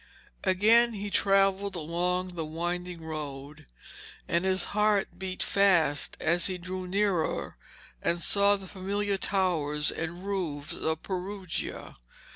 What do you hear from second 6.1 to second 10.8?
as he drew nearer and saw the familiar towers and roofs